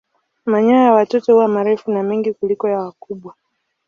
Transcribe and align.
Manyoya 0.45 0.83
ya 0.83 0.93
watoto 0.93 1.33
huwa 1.33 1.47
marefu 1.47 1.91
na 1.91 2.03
mengi 2.03 2.33
kuliko 2.33 2.69
ya 2.69 2.79
wakubwa. 2.79 3.35